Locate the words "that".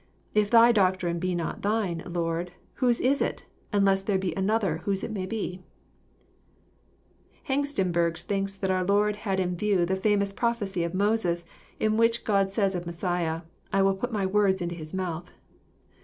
8.55-8.71